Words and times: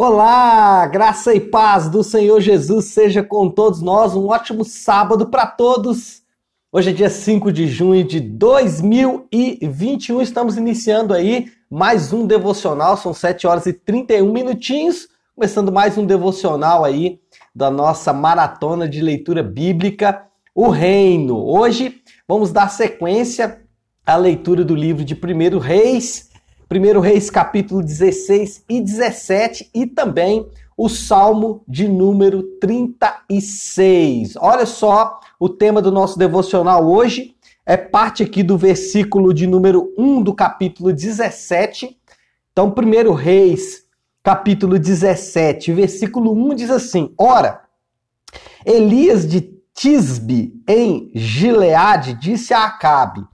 Olá, 0.00 0.86
graça 0.86 1.34
e 1.34 1.40
paz 1.40 1.88
do 1.88 2.04
Senhor 2.04 2.40
Jesus 2.40 2.84
seja 2.84 3.20
com 3.20 3.50
todos 3.50 3.82
nós. 3.82 4.14
Um 4.14 4.28
ótimo 4.28 4.64
sábado 4.64 5.26
para 5.26 5.44
todos. 5.44 6.22
Hoje 6.70 6.90
é 6.90 6.92
dia 6.92 7.10
5 7.10 7.50
de 7.50 7.66
junho 7.66 8.04
de 8.04 8.20
2021. 8.20 10.22
Estamos 10.22 10.56
iniciando 10.56 11.12
aí 11.12 11.50
mais 11.68 12.12
um 12.12 12.28
devocional. 12.28 12.96
São 12.96 13.12
7 13.12 13.44
horas 13.48 13.66
e 13.66 13.72
31 13.72 14.32
minutinhos. 14.32 15.08
Começando 15.34 15.72
mais 15.72 15.98
um 15.98 16.06
devocional 16.06 16.84
aí 16.84 17.18
da 17.52 17.68
nossa 17.68 18.12
maratona 18.12 18.88
de 18.88 19.00
leitura 19.00 19.42
bíblica, 19.42 20.22
O 20.54 20.68
Reino. 20.68 21.44
Hoje 21.44 22.02
vamos 22.28 22.52
dar 22.52 22.68
sequência 22.68 23.62
à 24.06 24.14
leitura 24.14 24.64
do 24.64 24.76
livro 24.76 25.04
de 25.04 25.14
1 25.14 25.58
Reis 25.58 26.27
1 26.70 27.00
Reis 27.00 27.30
capítulo 27.30 27.82
16 27.82 28.64
e 28.68 28.80
17 28.80 29.70
e 29.72 29.86
também 29.86 30.46
o 30.76 30.86
Salmo 30.86 31.64
de 31.66 31.88
número 31.88 32.42
36. 32.60 34.36
Olha 34.36 34.66
só 34.66 35.18
o 35.40 35.48
tema 35.48 35.80
do 35.80 35.90
nosso 35.90 36.18
devocional 36.18 36.86
hoje 36.86 37.34
é 37.64 37.76
parte 37.76 38.22
aqui 38.22 38.42
do 38.42 38.58
versículo 38.58 39.32
de 39.32 39.46
número 39.46 39.94
1 39.96 40.22
do 40.22 40.34
capítulo 40.34 40.92
17. 40.92 41.98
Então, 42.52 42.74
1 42.74 43.12
Reis, 43.12 43.84
capítulo 44.22 44.78
17, 44.78 45.72
versículo 45.72 46.32
1 46.32 46.54
diz 46.54 46.70
assim: 46.70 47.12
Ora, 47.16 47.62
Elias 48.64 49.26
de 49.26 49.40
Tisbe, 49.74 50.52
em 50.68 51.10
Gileade, 51.14 52.12
disse 52.14 52.52
a 52.52 52.64
Acabe: 52.64 53.26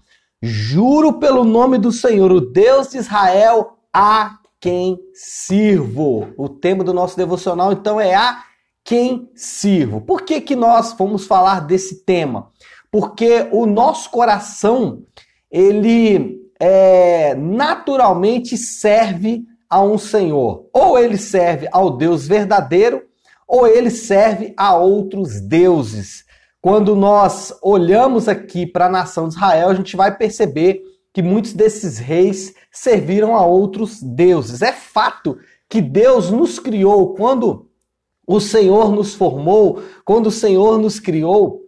Juro 0.44 1.14
pelo 1.14 1.42
nome 1.42 1.78
do 1.78 1.90
Senhor, 1.90 2.30
o 2.30 2.38
Deus 2.38 2.88
de 2.88 2.98
Israel, 2.98 3.78
a 3.90 4.38
quem 4.60 4.98
sirvo. 5.14 6.28
O 6.36 6.50
tema 6.50 6.84
do 6.84 6.92
nosso 6.92 7.16
devocional, 7.16 7.72
então, 7.72 7.98
é 7.98 8.14
a 8.14 8.44
quem 8.84 9.30
sirvo. 9.34 10.02
Por 10.02 10.20
que, 10.20 10.42
que 10.42 10.54
nós 10.54 10.94
vamos 10.98 11.26
falar 11.26 11.60
desse 11.60 12.04
tema? 12.04 12.50
Porque 12.92 13.48
o 13.52 13.64
nosso 13.64 14.10
coração, 14.10 15.02
ele 15.50 16.38
é, 16.60 17.34
naturalmente 17.34 18.58
serve 18.58 19.44
a 19.68 19.82
um 19.82 19.96
Senhor. 19.96 20.68
Ou 20.74 20.98
ele 20.98 21.16
serve 21.16 21.66
ao 21.72 21.96
Deus 21.96 22.26
verdadeiro, 22.26 23.02
ou 23.48 23.66
ele 23.66 23.90
serve 23.90 24.52
a 24.58 24.76
outros 24.76 25.40
deuses. 25.40 26.24
Quando 26.64 26.96
nós 26.96 27.52
olhamos 27.60 28.26
aqui 28.26 28.66
para 28.66 28.86
a 28.86 28.90
nação 28.90 29.28
de 29.28 29.34
Israel, 29.34 29.68
a 29.68 29.74
gente 29.74 29.94
vai 29.96 30.16
perceber 30.16 30.80
que 31.12 31.20
muitos 31.20 31.52
desses 31.52 31.98
reis 31.98 32.54
serviram 32.72 33.36
a 33.36 33.44
outros 33.44 34.02
deuses. 34.02 34.62
É 34.62 34.72
fato 34.72 35.36
que 35.68 35.82
Deus 35.82 36.30
nos 36.30 36.58
criou 36.58 37.12
quando 37.12 37.68
o 38.26 38.40
Senhor 38.40 38.90
nos 38.92 39.14
formou, 39.14 39.82
quando 40.06 40.28
o 40.28 40.30
Senhor 40.30 40.78
nos 40.78 40.98
criou, 40.98 41.60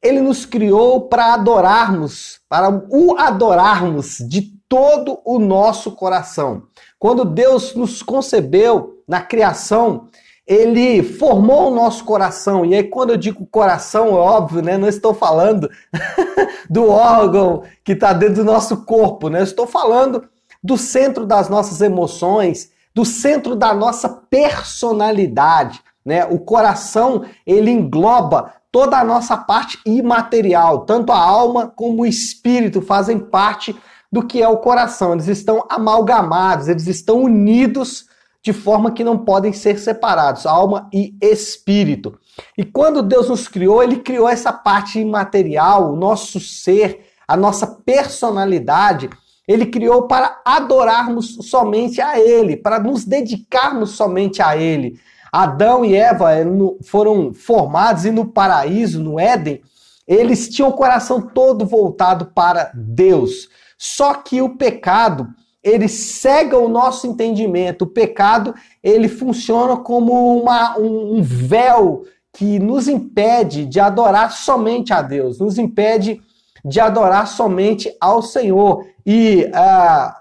ele 0.00 0.20
nos 0.20 0.46
criou 0.46 1.08
para 1.08 1.34
adorarmos, 1.34 2.38
para 2.48 2.70
o 2.88 3.18
adorarmos 3.18 4.18
de 4.28 4.42
todo 4.68 5.18
o 5.24 5.40
nosso 5.40 5.90
coração. 5.90 6.68
Quando 7.00 7.24
Deus 7.24 7.74
nos 7.74 8.00
concebeu 8.00 9.02
na 9.08 9.20
criação, 9.20 10.06
ele 10.46 11.02
formou 11.02 11.70
o 11.70 11.74
nosso 11.74 12.04
coração. 12.04 12.64
E 12.64 12.74
aí, 12.74 12.84
quando 12.84 13.10
eu 13.10 13.16
digo 13.16 13.44
coração, 13.46 14.08
é 14.08 14.12
óbvio, 14.12 14.62
né? 14.62 14.78
Não 14.78 14.86
estou 14.86 15.12
falando 15.12 15.68
do 16.70 16.88
órgão 16.88 17.64
que 17.82 17.92
está 17.92 18.12
dentro 18.12 18.36
do 18.36 18.44
nosso 18.44 18.84
corpo, 18.84 19.28
né? 19.28 19.40
Eu 19.40 19.44
estou 19.44 19.66
falando 19.66 20.28
do 20.62 20.76
centro 20.76 21.26
das 21.26 21.48
nossas 21.48 21.80
emoções, 21.80 22.70
do 22.94 23.04
centro 23.04 23.56
da 23.56 23.74
nossa 23.74 24.08
personalidade, 24.08 25.80
né? 26.04 26.24
O 26.26 26.38
coração, 26.38 27.24
ele 27.44 27.70
engloba 27.70 28.54
toda 28.70 28.98
a 28.98 29.04
nossa 29.04 29.36
parte 29.36 29.80
imaterial, 29.84 30.80
tanto 30.80 31.10
a 31.10 31.18
alma 31.18 31.72
como 31.74 32.02
o 32.02 32.06
espírito 32.06 32.80
fazem 32.80 33.18
parte 33.18 33.74
do 34.12 34.22
que 34.22 34.40
é 34.40 34.48
o 34.48 34.58
coração. 34.58 35.14
Eles 35.14 35.26
estão 35.26 35.64
amalgamados, 35.68 36.68
eles 36.68 36.86
estão 36.86 37.22
unidos 37.22 38.06
de 38.46 38.52
forma 38.52 38.92
que 38.92 39.02
não 39.02 39.18
podem 39.18 39.52
ser 39.52 39.76
separados, 39.76 40.46
alma 40.46 40.88
e 40.92 41.16
espírito. 41.20 42.16
E 42.56 42.64
quando 42.64 43.02
Deus 43.02 43.28
nos 43.28 43.48
criou, 43.48 43.82
ele 43.82 43.96
criou 43.96 44.28
essa 44.28 44.52
parte 44.52 45.00
imaterial, 45.00 45.92
o 45.92 45.96
nosso 45.96 46.38
ser, 46.38 47.06
a 47.26 47.36
nossa 47.36 47.66
personalidade, 47.66 49.10
ele 49.48 49.66
criou 49.66 50.06
para 50.06 50.40
adorarmos 50.44 51.38
somente 51.42 52.00
a 52.00 52.20
ele, 52.20 52.56
para 52.56 52.78
nos 52.78 53.04
dedicarmos 53.04 53.96
somente 53.96 54.40
a 54.40 54.56
ele. 54.56 54.96
Adão 55.32 55.84
e 55.84 55.96
Eva 55.96 56.32
eh, 56.32 56.44
foram 56.84 57.34
formados 57.34 58.04
e 58.04 58.12
no 58.12 58.26
paraíso, 58.26 59.02
no 59.02 59.18
Éden, 59.18 59.60
eles 60.06 60.48
tinham 60.48 60.68
o 60.68 60.74
coração 60.74 61.20
todo 61.20 61.66
voltado 61.66 62.26
para 62.26 62.70
Deus. 62.72 63.48
Só 63.76 64.14
que 64.14 64.40
o 64.40 64.56
pecado 64.56 65.34
ele 65.66 65.88
cega 65.88 66.56
o 66.56 66.68
nosso 66.68 67.08
entendimento. 67.08 67.82
O 67.82 67.88
pecado, 67.88 68.54
ele 68.80 69.08
funciona 69.08 69.76
como 69.76 70.40
uma, 70.40 70.78
um, 70.78 71.20
véu 71.20 72.04
que 72.32 72.60
nos 72.60 72.86
impede 72.86 73.66
de 73.66 73.80
adorar 73.80 74.30
somente 74.30 74.92
a 74.92 75.02
Deus, 75.02 75.40
nos 75.40 75.58
impede 75.58 76.22
de 76.64 76.78
adorar 76.78 77.26
somente 77.26 77.92
ao 78.00 78.22
Senhor. 78.22 78.86
E 79.04 79.50
ah, 79.52 80.16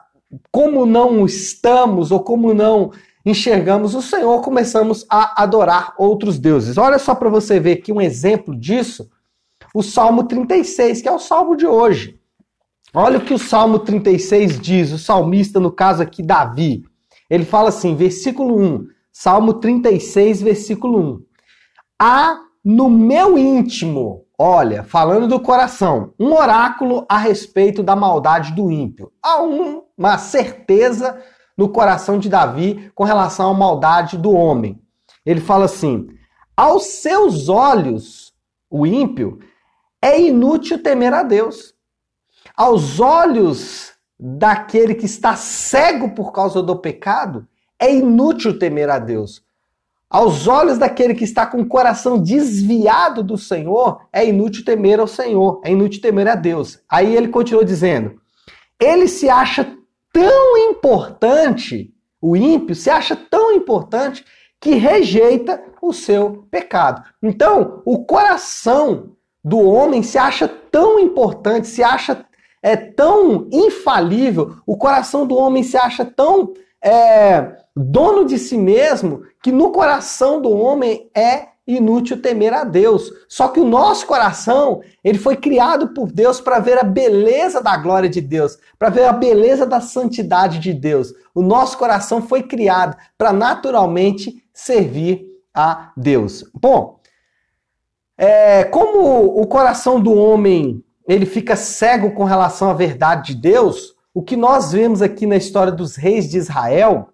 como 0.51 0.83
não 0.83 1.23
estamos 1.27 2.11
ou 2.11 2.21
como 2.21 2.51
não 2.51 2.91
enxergamos 3.23 3.93
o 3.93 4.01
Senhor, 4.01 4.41
começamos 4.41 5.05
a 5.07 5.43
adorar 5.43 5.93
outros 5.95 6.39
deuses. 6.39 6.75
Olha 6.75 6.97
só 6.97 7.13
para 7.13 7.29
você 7.29 7.59
ver 7.59 7.73
aqui 7.73 7.91
um 7.91 8.01
exemplo 8.01 8.55
disso, 8.55 9.09
o 9.75 9.83
Salmo 9.83 10.23
36, 10.23 11.03
que 11.03 11.07
é 11.07 11.11
o 11.11 11.19
salmo 11.19 11.55
de 11.55 11.67
hoje. 11.67 12.19
Olha 12.97 13.17
o 13.17 13.21
que 13.21 13.33
o 13.33 13.37
Salmo 13.37 13.79
36 13.79 14.57
diz, 14.57 14.93
o 14.93 14.97
salmista, 14.97 15.59
no 15.59 15.69
caso 15.69 16.01
aqui, 16.01 16.23
Davi. 16.23 16.85
Ele 17.29 17.43
fala 17.43 17.67
assim, 17.67 17.93
versículo 17.93 18.57
1, 18.57 18.87
Salmo 19.11 19.55
36, 19.55 20.41
versículo 20.41 20.99
1. 20.99 21.19
Há 21.99 22.39
no 22.63 22.89
meu 22.89 23.37
íntimo, 23.37 24.23
olha, 24.39 24.81
falando 24.81 25.27
do 25.27 25.41
coração, 25.41 26.13
um 26.17 26.31
oráculo 26.31 27.05
a 27.09 27.17
respeito 27.17 27.83
da 27.83 27.97
maldade 27.97 28.53
do 28.53 28.71
ímpio. 28.71 29.11
Há 29.21 29.41
uma 29.41 30.17
certeza 30.17 31.21
no 31.57 31.67
coração 31.67 32.17
de 32.17 32.29
Davi 32.29 32.89
com 32.95 33.03
relação 33.03 33.51
à 33.51 33.53
maldade 33.53 34.17
do 34.17 34.31
homem. 34.31 34.81
Ele 35.25 35.41
fala 35.41 35.65
assim: 35.65 36.07
aos 36.55 36.85
seus 36.85 37.49
olhos, 37.49 38.33
o 38.69 38.87
ímpio, 38.87 39.39
é 40.01 40.21
inútil 40.21 40.81
temer 40.81 41.13
a 41.13 41.21
Deus 41.21 41.74
aos 42.55 42.99
olhos 42.99 43.93
daquele 44.19 44.95
que 44.95 45.05
está 45.05 45.35
cego 45.35 46.11
por 46.11 46.31
causa 46.31 46.61
do 46.61 46.75
pecado, 46.77 47.47
é 47.79 47.93
inútil 47.93 48.57
temer 48.57 48.89
a 48.89 48.99
Deus. 48.99 49.43
Aos 50.09 50.47
olhos 50.47 50.77
daquele 50.77 51.13
que 51.13 51.23
está 51.23 51.45
com 51.45 51.59
o 51.61 51.67
coração 51.67 52.17
desviado 52.17 53.21
do 53.21 53.37
Senhor, 53.37 54.01
é 54.13 54.25
inútil 54.25 54.63
temer 54.63 54.99
ao 54.99 55.07
Senhor, 55.07 55.61
é 55.63 55.71
inútil 55.71 56.01
temer 56.01 56.27
a 56.27 56.35
Deus. 56.35 56.79
Aí 56.87 57.15
ele 57.15 57.27
continua 57.27 57.65
dizendo: 57.65 58.15
ele 58.79 59.07
se 59.07 59.29
acha 59.29 59.75
tão 60.13 60.57
importante, 60.57 61.93
o 62.21 62.37
ímpio 62.37 62.75
se 62.75 62.89
acha 62.89 63.15
tão 63.15 63.51
importante 63.51 64.23
que 64.61 64.75
rejeita 64.75 65.61
o 65.81 65.91
seu 65.91 66.47
pecado. 66.49 67.03
Então, 67.21 67.81
o 67.85 68.05
coração 68.05 69.11
do 69.43 69.59
homem 69.59 70.01
se 70.01 70.17
acha 70.17 70.47
tão 70.47 70.99
importante, 70.99 71.67
se 71.67 71.83
acha 71.83 72.25
é 72.65 72.75
tão 72.75 73.47
infalível, 73.51 74.55
o 74.65 74.75
coração 74.75 75.27
do 75.27 75.37
homem 75.37 75.61
se 75.61 75.77
acha 75.77 76.03
tão 76.03 76.51
é, 76.83 77.57
dono 77.75 78.25
de 78.25 78.39
si 78.39 78.57
mesmo, 78.57 79.21
que 79.43 79.51
no 79.51 79.71
coração 79.71 80.41
do 80.41 80.49
homem 80.49 81.07
é 81.15 81.49
inútil 81.67 82.19
temer 82.19 82.53
a 82.53 82.63
Deus. 82.63 83.11
Só 83.29 83.49
que 83.49 83.59
o 83.59 83.65
nosso 83.65 84.07
coração, 84.07 84.81
ele 85.03 85.19
foi 85.19 85.37
criado 85.37 85.89
por 85.89 86.11
Deus 86.11 86.41
para 86.41 86.57
ver 86.57 86.79
a 86.79 86.83
beleza 86.83 87.61
da 87.61 87.77
glória 87.77 88.09
de 88.09 88.19
Deus, 88.19 88.57
para 88.79 88.89
ver 88.89 89.05
a 89.05 89.13
beleza 89.13 89.67
da 89.67 89.79
santidade 89.79 90.57
de 90.57 90.73
Deus. 90.73 91.13
O 91.35 91.43
nosso 91.43 91.77
coração 91.77 92.19
foi 92.19 92.41
criado 92.41 92.97
para 93.15 93.31
naturalmente 93.31 94.43
servir 94.51 95.23
a 95.53 95.91
Deus. 95.95 96.43
Bom, 96.51 96.99
é, 98.17 98.63
como 98.63 99.39
o 99.39 99.45
coração 99.45 99.99
do 99.99 100.15
homem 100.15 100.83
ele 101.07 101.25
fica 101.25 101.55
cego 101.55 102.11
com 102.11 102.23
relação 102.23 102.69
à 102.69 102.73
verdade 102.73 103.33
de 103.33 103.41
Deus, 103.41 103.95
o 104.13 104.21
que 104.21 104.35
nós 104.35 104.71
vemos 104.71 105.01
aqui 105.01 105.25
na 105.25 105.35
história 105.35 105.71
dos 105.71 105.95
reis 105.95 106.29
de 106.29 106.37
Israel 106.37 107.09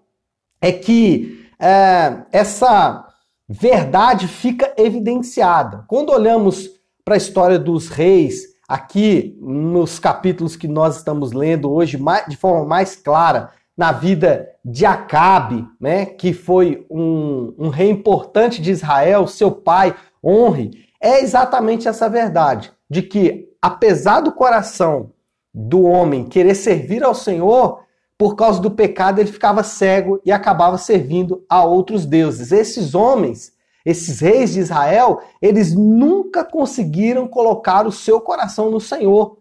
é 0.61 0.71
que 0.71 1.49
é, 1.59 2.23
essa 2.31 3.07
verdade 3.49 4.27
fica 4.27 4.73
evidenciada. 4.77 5.83
Quando 5.87 6.11
olhamos 6.11 6.69
para 7.03 7.15
a 7.15 7.17
história 7.17 7.59
dos 7.59 7.89
reis, 7.89 8.51
aqui 8.67 9.37
nos 9.41 9.99
capítulos 9.99 10.55
que 10.55 10.67
nós 10.67 10.97
estamos 10.97 11.33
lendo 11.33 11.71
hoje, 11.71 11.99
de 12.27 12.37
forma 12.37 12.65
mais 12.65 12.95
clara, 12.95 13.49
na 13.75 13.91
vida 13.91 14.47
de 14.63 14.85
Acabe, 14.85 15.67
né, 15.79 16.05
que 16.05 16.33
foi 16.33 16.85
um, 16.89 17.53
um 17.57 17.69
rei 17.69 17.89
importante 17.89 18.61
de 18.61 18.71
Israel, 18.71 19.27
seu 19.27 19.51
pai, 19.51 19.95
honre, 20.23 20.71
é 21.01 21.21
exatamente 21.21 21.87
essa 21.87 22.07
verdade, 22.07 22.71
de 22.89 23.01
que 23.01 23.50
apesar 23.61 24.21
do 24.21 24.31
coração 24.31 25.11
do 25.53 25.83
homem 25.83 26.23
querer 26.23 26.55
servir 26.55 27.03
ao 27.03 27.13
Senhor, 27.13 27.83
por 28.17 28.35
causa 28.35 28.61
do 28.61 28.71
pecado 28.71 29.19
ele 29.19 29.31
ficava 29.31 29.63
cego 29.63 30.21
e 30.25 30.31
acabava 30.31 30.77
servindo 30.77 31.43
a 31.49 31.63
outros 31.63 32.05
deuses. 32.05 32.51
Esses 32.51 32.95
homens, 32.95 33.53
esses 33.85 34.19
reis 34.19 34.53
de 34.53 34.59
Israel, 34.59 35.21
eles 35.41 35.73
nunca 35.73 36.43
conseguiram 36.43 37.27
colocar 37.27 37.85
o 37.85 37.91
seu 37.91 38.21
coração 38.21 38.69
no 38.69 38.79
Senhor. 38.79 39.37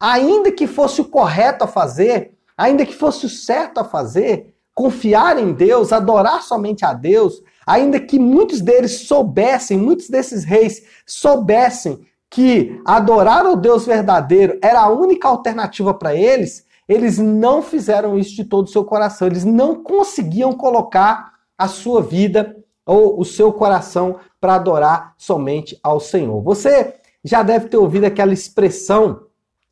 Ainda 0.00 0.50
que 0.50 0.66
fosse 0.66 1.00
o 1.00 1.04
correto 1.04 1.64
a 1.64 1.68
fazer, 1.68 2.32
ainda 2.56 2.84
que 2.84 2.94
fosse 2.94 3.26
o 3.26 3.28
certo 3.28 3.78
a 3.78 3.84
fazer, 3.84 4.54
confiar 4.74 5.38
em 5.38 5.52
Deus, 5.52 5.92
adorar 5.92 6.42
somente 6.42 6.84
a 6.84 6.92
Deus, 6.92 7.42
ainda 7.66 8.00
que 8.00 8.18
muitos 8.18 8.60
deles 8.60 9.06
soubessem, 9.06 9.78
muitos 9.78 10.08
desses 10.08 10.42
reis 10.44 10.82
soubessem 11.06 12.00
que 12.32 12.80
adorar 12.82 13.46
o 13.46 13.54
Deus 13.54 13.84
verdadeiro 13.84 14.58
era 14.62 14.80
a 14.80 14.88
única 14.88 15.28
alternativa 15.28 15.92
para 15.92 16.16
eles, 16.16 16.66
eles 16.88 17.18
não 17.18 17.60
fizeram 17.60 18.18
isso 18.18 18.34
de 18.34 18.44
todo 18.44 18.64
o 18.66 18.70
seu 18.70 18.84
coração, 18.84 19.28
eles 19.28 19.44
não 19.44 19.82
conseguiam 19.82 20.54
colocar 20.54 21.34
a 21.58 21.68
sua 21.68 22.00
vida 22.00 22.56
ou 22.86 23.20
o 23.20 23.24
seu 23.24 23.52
coração 23.52 24.16
para 24.40 24.54
adorar 24.54 25.14
somente 25.18 25.78
ao 25.82 26.00
Senhor. 26.00 26.42
Você 26.42 26.94
já 27.22 27.42
deve 27.42 27.68
ter 27.68 27.76
ouvido 27.76 28.04
aquela 28.04 28.32
expressão 28.32 29.26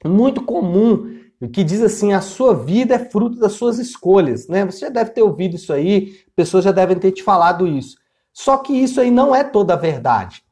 muito 0.04 0.42
comum 0.42 1.18
que 1.52 1.64
diz 1.64 1.80
assim: 1.80 2.12
a 2.12 2.20
sua 2.20 2.54
vida 2.54 2.94
é 2.94 2.98
fruto 2.98 3.38
das 3.38 3.52
suas 3.52 3.78
escolhas, 3.78 4.48
né? 4.48 4.66
Você 4.66 4.80
já 4.80 4.90
deve 4.90 5.10
ter 5.10 5.22
ouvido 5.22 5.56
isso 5.56 5.72
aí, 5.72 6.12
pessoas 6.36 6.62
já 6.62 6.72
devem 6.72 6.98
ter 6.98 7.10
te 7.12 7.22
falado 7.22 7.66
isso. 7.66 7.96
Só 8.34 8.58
que 8.58 8.74
isso 8.74 9.00
aí 9.00 9.10
não 9.10 9.34
é 9.34 9.42
toda 9.42 9.72
a 9.72 9.78
verdade. 9.78 10.44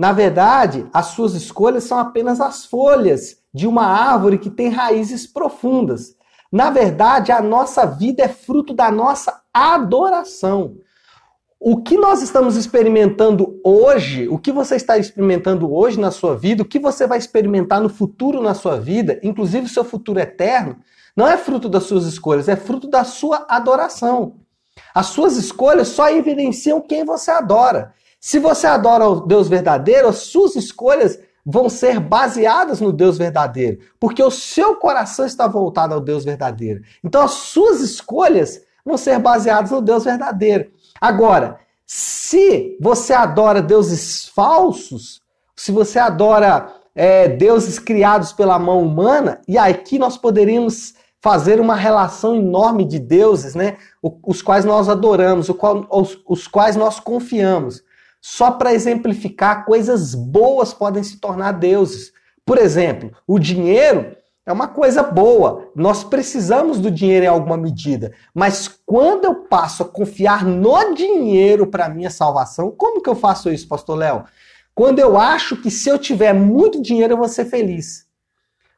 Na 0.00 0.12
verdade, 0.12 0.86
as 0.94 1.08
suas 1.08 1.34
escolhas 1.34 1.84
são 1.84 1.98
apenas 1.98 2.40
as 2.40 2.64
folhas 2.64 3.36
de 3.52 3.66
uma 3.66 3.84
árvore 3.84 4.38
que 4.38 4.48
tem 4.48 4.70
raízes 4.70 5.26
profundas. 5.26 6.16
Na 6.50 6.70
verdade, 6.70 7.30
a 7.30 7.42
nossa 7.42 7.84
vida 7.84 8.22
é 8.22 8.28
fruto 8.28 8.72
da 8.72 8.90
nossa 8.90 9.42
adoração. 9.52 10.76
O 11.60 11.82
que 11.82 11.98
nós 11.98 12.22
estamos 12.22 12.56
experimentando 12.56 13.60
hoje, 13.62 14.26
o 14.26 14.38
que 14.38 14.50
você 14.50 14.76
está 14.76 14.96
experimentando 14.96 15.70
hoje 15.70 16.00
na 16.00 16.10
sua 16.10 16.34
vida, 16.34 16.62
o 16.62 16.66
que 16.66 16.78
você 16.78 17.06
vai 17.06 17.18
experimentar 17.18 17.78
no 17.78 17.90
futuro 17.90 18.40
na 18.40 18.54
sua 18.54 18.80
vida, 18.80 19.20
inclusive 19.22 19.66
o 19.66 19.68
seu 19.68 19.84
futuro 19.84 20.18
eterno, 20.18 20.78
não 21.14 21.28
é 21.28 21.36
fruto 21.36 21.68
das 21.68 21.82
suas 21.82 22.06
escolhas, 22.06 22.48
é 22.48 22.56
fruto 22.56 22.88
da 22.88 23.04
sua 23.04 23.44
adoração. 23.46 24.36
As 24.94 25.08
suas 25.08 25.36
escolhas 25.36 25.88
só 25.88 26.08
evidenciam 26.08 26.80
quem 26.80 27.04
você 27.04 27.30
adora. 27.30 27.92
Se 28.20 28.38
você 28.38 28.66
adora 28.66 29.08
o 29.08 29.20
Deus 29.20 29.48
verdadeiro, 29.48 30.06
as 30.06 30.18
suas 30.18 30.54
escolhas 30.54 31.18
vão 31.44 31.70
ser 31.70 31.98
baseadas 31.98 32.78
no 32.78 32.92
Deus 32.92 33.16
verdadeiro, 33.16 33.78
porque 33.98 34.22
o 34.22 34.30
seu 34.30 34.76
coração 34.76 35.24
está 35.24 35.48
voltado 35.48 35.94
ao 35.94 36.00
Deus 36.00 36.22
verdadeiro. 36.22 36.82
Então 37.02 37.22
as 37.22 37.30
suas 37.30 37.80
escolhas 37.80 38.60
vão 38.84 38.98
ser 38.98 39.18
baseadas 39.18 39.70
no 39.70 39.80
Deus 39.80 40.04
verdadeiro. 40.04 40.70
Agora, 41.00 41.58
se 41.86 42.76
você 42.80 43.14
adora 43.14 43.62
deuses 43.62 44.28
falsos, 44.28 45.22
se 45.56 45.72
você 45.72 45.98
adora 45.98 46.72
é, 46.94 47.26
deuses 47.26 47.78
criados 47.78 48.32
pela 48.32 48.58
mão 48.58 48.82
humana, 48.82 49.40
e 49.48 49.56
aqui 49.56 49.98
nós 49.98 50.18
poderíamos 50.18 50.94
fazer 51.22 51.60
uma 51.60 51.74
relação 51.74 52.36
enorme 52.36 52.84
de 52.84 52.98
deuses, 52.98 53.54
né? 53.54 53.76
Os 54.02 54.40
quais 54.40 54.64
nós 54.64 54.88
adoramos, 54.88 55.48
os, 55.48 56.18
os 56.26 56.46
quais 56.46 56.76
nós 56.76 57.00
confiamos. 57.00 57.82
Só 58.20 58.50
para 58.50 58.72
exemplificar, 58.74 59.64
coisas 59.64 60.14
boas 60.14 60.74
podem 60.74 61.02
se 61.02 61.18
tornar 61.18 61.52
deuses. 61.52 62.12
Por 62.44 62.58
exemplo, 62.58 63.12
o 63.26 63.38
dinheiro 63.38 64.16
é 64.44 64.52
uma 64.52 64.68
coisa 64.68 65.02
boa. 65.02 65.70
Nós 65.74 66.04
precisamos 66.04 66.78
do 66.78 66.90
dinheiro 66.90 67.24
em 67.24 67.28
alguma 67.28 67.56
medida. 67.56 68.12
Mas 68.34 68.68
quando 68.84 69.24
eu 69.24 69.34
passo 69.44 69.82
a 69.82 69.88
confiar 69.88 70.44
no 70.44 70.94
dinheiro 70.94 71.66
para 71.66 71.88
minha 71.88 72.10
salvação, 72.10 72.70
como 72.70 73.02
que 73.02 73.08
eu 73.08 73.14
faço 73.14 73.50
isso, 73.50 73.68
pastor 73.68 73.96
Léo? 73.96 74.24
Quando 74.74 74.98
eu 74.98 75.18
acho 75.18 75.56
que 75.56 75.70
se 75.70 75.88
eu 75.88 75.98
tiver 75.98 76.32
muito 76.32 76.80
dinheiro 76.82 77.14
eu 77.14 77.18
vou 77.18 77.28
ser 77.28 77.44
feliz. 77.46 78.08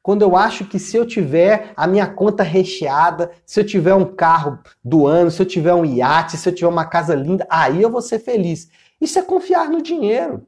Quando 0.03 0.23
eu 0.23 0.35
acho 0.37 0.65
que 0.65 0.81
se 0.81 0.97
eu 0.97 1.07
tiver 1.07 1.73
a 1.77 1.87
minha 1.87 2.09
conta 2.09 2.43
recheada, 2.43 3.31
se 3.47 3.61
eu 3.61 3.65
tiver 3.65 3.95
um 3.95 4.05
carro 4.05 4.59
do 4.85 5.07
ano, 5.07 5.31
se 5.31 5.41
eu 5.41 5.47
tiver 5.47 5.73
um 5.75 5.85
iate, 5.85 6.37
se 6.37 6.49
eu 6.49 6.53
tiver 6.53 6.69
uma 6.69 6.85
casa 6.85 7.15
linda, 7.15 7.47
aí 7.49 7.81
eu 7.81 7.89
vou 7.89 8.03
ser 8.03 8.19
feliz. 8.19 8.69
Isso 9.03 9.19
é 9.19 9.23
confiar 9.23 9.69
no 9.69 9.83
dinheiro. 9.83 10.47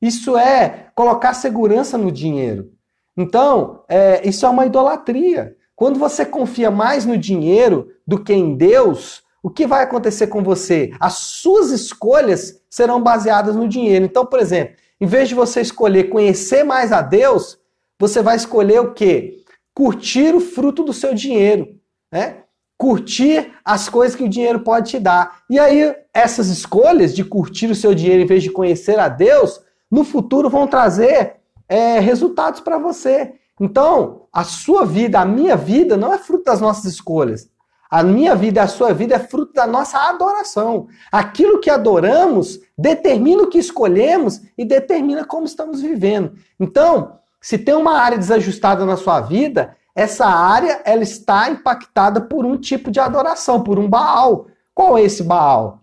Isso 0.00 0.34
é 0.38 0.88
colocar 0.94 1.34
segurança 1.34 1.98
no 1.98 2.10
dinheiro. 2.10 2.72
Então, 3.14 3.84
é, 3.86 4.26
isso 4.26 4.46
é 4.46 4.48
uma 4.48 4.64
idolatria. 4.64 5.54
Quando 5.76 5.98
você 5.98 6.24
confia 6.24 6.70
mais 6.70 7.04
no 7.04 7.18
dinheiro 7.18 7.92
do 8.06 8.18
que 8.18 8.32
em 8.32 8.56
Deus, 8.56 9.22
o 9.42 9.50
que 9.50 9.66
vai 9.66 9.82
acontecer 9.82 10.28
com 10.28 10.42
você? 10.42 10.90
As 10.98 11.14
suas 11.14 11.70
escolhas 11.70 12.62
serão 12.70 13.02
baseadas 13.02 13.54
no 13.54 13.68
dinheiro. 13.68 14.06
Então, 14.06 14.24
por 14.24 14.40
exemplo, 14.40 14.74
em 14.98 15.06
vez 15.06 15.28
de 15.28 15.34
você 15.34 15.60
escolher 15.60 16.08
conhecer 16.08 16.64
mais 16.64 16.92
a 16.92 17.02
Deus, 17.02 17.58
você 17.98 18.22
vai 18.22 18.36
escolher 18.36 18.80
o 18.80 18.94
quê? 18.94 19.42
Curtir 19.74 20.34
o 20.34 20.40
fruto 20.40 20.82
do 20.82 20.94
seu 20.94 21.12
dinheiro, 21.12 21.78
né? 22.10 22.41
Curtir 22.82 23.52
as 23.64 23.88
coisas 23.88 24.16
que 24.16 24.24
o 24.24 24.28
dinheiro 24.28 24.58
pode 24.58 24.90
te 24.90 24.98
dar. 24.98 25.42
E 25.48 25.56
aí, 25.56 25.94
essas 26.12 26.48
escolhas 26.48 27.14
de 27.14 27.22
curtir 27.22 27.70
o 27.70 27.76
seu 27.76 27.94
dinheiro 27.94 28.24
em 28.24 28.26
vez 28.26 28.42
de 28.42 28.50
conhecer 28.50 28.98
a 28.98 29.08
Deus, 29.08 29.60
no 29.88 30.02
futuro 30.02 30.50
vão 30.50 30.66
trazer 30.66 31.36
é, 31.68 32.00
resultados 32.00 32.58
para 32.58 32.78
você. 32.78 33.34
Então, 33.60 34.22
a 34.32 34.42
sua 34.42 34.84
vida, 34.84 35.20
a 35.20 35.24
minha 35.24 35.56
vida, 35.56 35.96
não 35.96 36.12
é 36.12 36.18
fruto 36.18 36.42
das 36.42 36.60
nossas 36.60 36.86
escolhas. 36.86 37.48
A 37.88 38.02
minha 38.02 38.34
vida 38.34 38.58
e 38.58 38.64
a 38.64 38.66
sua 38.66 38.92
vida 38.92 39.14
é 39.14 39.20
fruto 39.20 39.52
da 39.52 39.64
nossa 39.64 39.98
adoração. 40.08 40.88
Aquilo 41.12 41.60
que 41.60 41.70
adoramos 41.70 42.58
determina 42.76 43.44
o 43.44 43.48
que 43.48 43.58
escolhemos 43.58 44.40
e 44.58 44.64
determina 44.64 45.24
como 45.24 45.46
estamos 45.46 45.80
vivendo. 45.80 46.32
Então, 46.58 47.20
se 47.40 47.56
tem 47.56 47.76
uma 47.76 47.96
área 48.00 48.18
desajustada 48.18 48.84
na 48.84 48.96
sua 48.96 49.20
vida, 49.20 49.76
essa 49.94 50.26
área 50.26 50.80
ela 50.84 51.02
está 51.02 51.50
impactada 51.50 52.20
por 52.20 52.44
um 52.44 52.56
tipo 52.56 52.90
de 52.90 53.00
adoração, 53.00 53.62
por 53.62 53.78
um 53.78 53.88
Baal. 53.88 54.46
Qual 54.74 54.96
é 54.96 55.02
esse 55.02 55.22
Baal? 55.22 55.80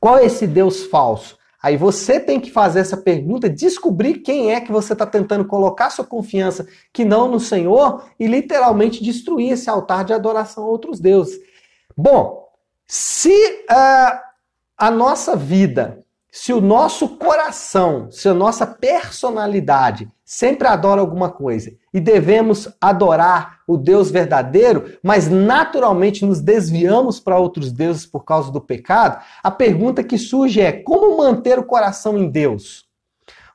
Qual 0.00 0.18
é 0.18 0.26
esse 0.26 0.46
Deus 0.46 0.84
falso? 0.84 1.38
Aí 1.60 1.76
você 1.76 2.20
tem 2.20 2.38
que 2.38 2.52
fazer 2.52 2.80
essa 2.80 2.96
pergunta, 2.96 3.50
descobrir 3.50 4.18
quem 4.18 4.54
é 4.54 4.60
que 4.60 4.70
você 4.70 4.92
está 4.92 5.04
tentando 5.04 5.44
colocar 5.44 5.90
sua 5.90 6.04
confiança, 6.04 6.68
que 6.92 7.04
não 7.04 7.28
no 7.28 7.40
Senhor, 7.40 8.04
e 8.18 8.28
literalmente 8.28 9.02
destruir 9.02 9.52
esse 9.52 9.68
altar 9.68 10.04
de 10.04 10.12
adoração 10.12 10.64
a 10.64 10.68
outros 10.68 11.00
deuses. 11.00 11.40
Bom, 11.96 12.48
se 12.86 13.34
uh, 13.70 14.20
a 14.76 14.90
nossa 14.90 15.34
vida 15.34 16.04
se 16.40 16.52
o 16.52 16.60
nosso 16.60 17.08
coração, 17.16 18.12
se 18.12 18.28
a 18.28 18.32
nossa 18.32 18.64
personalidade 18.64 20.08
sempre 20.24 20.68
adora 20.68 21.00
alguma 21.00 21.28
coisa 21.28 21.74
e 21.92 21.98
devemos 21.98 22.68
adorar 22.80 23.58
o 23.66 23.76
Deus 23.76 24.08
verdadeiro, 24.08 24.96
mas 25.02 25.28
naturalmente 25.28 26.24
nos 26.24 26.40
desviamos 26.40 27.18
para 27.18 27.40
outros 27.40 27.72
deuses 27.72 28.06
por 28.06 28.24
causa 28.24 28.52
do 28.52 28.60
pecado, 28.60 29.20
a 29.42 29.50
pergunta 29.50 30.04
que 30.04 30.16
surge 30.16 30.60
é: 30.60 30.70
como 30.70 31.18
manter 31.18 31.58
o 31.58 31.64
coração 31.64 32.16
em 32.16 32.30
Deus? 32.30 32.86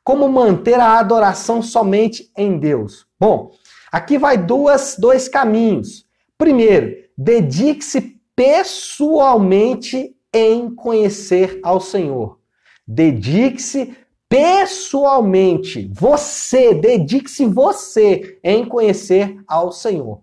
Como 0.03 0.27
manter 0.27 0.77
a 0.77 0.99
adoração 0.99 1.61
somente 1.61 2.29
em 2.35 2.59
Deus? 2.59 3.07
Bom, 3.17 3.51
aqui 3.93 4.17
vai 4.17 4.37
duas, 4.37 4.97
dois 4.99 5.29
caminhos. 5.29 6.05
Primeiro, 6.37 6.97
dedique-se 7.17 8.19
pessoalmente 8.35 10.13
em 10.33 10.69
conhecer 10.75 11.61
ao 11.63 11.79
Senhor. 11.79 12.42
Dedique-se 12.87 13.95
pessoalmente, 14.27 15.89
você, 15.93 16.73
dedique-se 16.73 17.45
você 17.45 18.39
em 18.43 18.65
conhecer 18.65 19.37
ao 19.47 19.71
Senhor. 19.71 20.21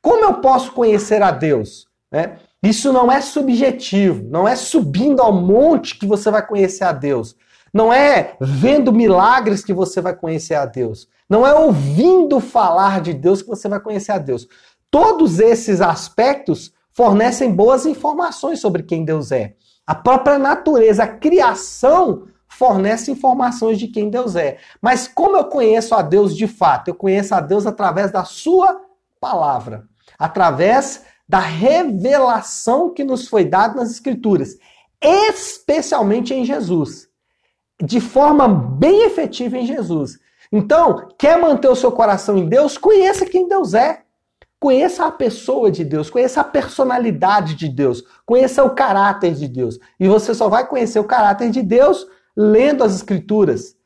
Como 0.00 0.24
eu 0.24 0.34
posso 0.34 0.72
conhecer 0.72 1.22
a 1.22 1.30
Deus? 1.30 1.88
Né? 2.10 2.38
Isso 2.62 2.92
não 2.92 3.10
é 3.10 3.20
subjetivo, 3.20 4.24
não 4.30 4.46
é 4.46 4.56
subindo 4.56 5.20
ao 5.20 5.32
monte 5.32 5.98
que 5.98 6.06
você 6.06 6.30
vai 6.30 6.46
conhecer 6.46 6.84
a 6.84 6.92
Deus. 6.92 7.36
Não 7.72 7.92
é 7.92 8.36
vendo 8.40 8.92
milagres 8.92 9.64
que 9.64 9.72
você 9.72 10.00
vai 10.00 10.14
conhecer 10.14 10.54
a 10.54 10.64
Deus. 10.64 11.08
Não 11.28 11.46
é 11.46 11.54
ouvindo 11.54 12.40
falar 12.40 13.00
de 13.00 13.12
Deus 13.12 13.42
que 13.42 13.48
você 13.48 13.68
vai 13.68 13.80
conhecer 13.80 14.12
a 14.12 14.18
Deus. 14.18 14.48
Todos 14.90 15.38
esses 15.38 15.80
aspectos 15.80 16.72
fornecem 16.92 17.52
boas 17.52 17.84
informações 17.84 18.60
sobre 18.60 18.82
quem 18.82 19.04
Deus 19.04 19.30
é. 19.30 19.54
A 19.88 19.94
própria 19.94 20.38
natureza, 20.38 21.04
a 21.04 21.08
criação 21.08 22.24
fornece 22.46 23.10
informações 23.10 23.78
de 23.78 23.88
quem 23.88 24.10
Deus 24.10 24.36
é. 24.36 24.58
Mas 24.82 25.08
como 25.08 25.38
eu 25.38 25.46
conheço 25.46 25.94
a 25.94 26.02
Deus 26.02 26.36
de 26.36 26.46
fato? 26.46 26.88
Eu 26.88 26.94
conheço 26.94 27.34
a 27.34 27.40
Deus 27.40 27.66
através 27.66 28.12
da 28.12 28.22
sua 28.22 28.82
palavra, 29.18 29.88
através 30.18 31.06
da 31.26 31.38
revelação 31.38 32.92
que 32.92 33.02
nos 33.02 33.28
foi 33.28 33.46
dada 33.46 33.76
nas 33.76 33.90
Escrituras, 33.90 34.58
especialmente 35.00 36.34
em 36.34 36.44
Jesus, 36.44 37.08
de 37.82 37.98
forma 37.98 38.46
bem 38.46 39.04
efetiva 39.04 39.56
em 39.56 39.64
Jesus. 39.64 40.18
Então, 40.52 41.08
quer 41.18 41.40
manter 41.40 41.68
o 41.68 41.74
seu 41.74 41.90
coração 41.90 42.36
em 42.36 42.46
Deus? 42.46 42.76
Conheça 42.76 43.24
quem 43.24 43.48
Deus 43.48 43.72
é. 43.72 44.02
Conheça 44.60 45.06
a 45.06 45.12
pessoa 45.12 45.70
de 45.70 45.84
Deus, 45.84 46.10
conheça 46.10 46.40
a 46.40 46.44
personalidade 46.44 47.54
de 47.54 47.68
Deus, 47.68 48.02
conheça 48.26 48.64
o 48.64 48.74
caráter 48.74 49.34
de 49.34 49.46
Deus. 49.46 49.78
E 50.00 50.08
você 50.08 50.34
só 50.34 50.48
vai 50.48 50.66
conhecer 50.66 50.98
o 50.98 51.04
caráter 51.04 51.50
de 51.50 51.62
Deus 51.62 52.06
lendo 52.36 52.82
as 52.82 52.94
Escrituras, 52.94 53.76